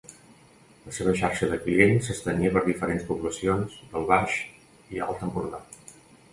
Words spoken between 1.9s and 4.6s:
s'estenia per diferents poblacions del Baix